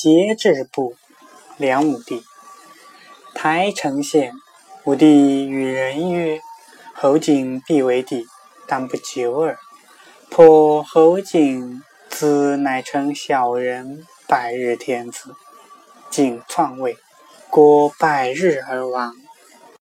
[0.00, 0.94] 节制部，
[1.56, 2.22] 梁武帝。
[3.34, 4.32] 台城县，
[4.84, 6.40] 武帝与人曰
[6.94, 8.24] ：“侯景必为帝，
[8.68, 9.58] 但不久耳。”
[10.30, 15.34] 破侯景子乃成小人，百日天子，
[16.08, 16.96] 景篡位，
[17.50, 19.12] 过百日而亡。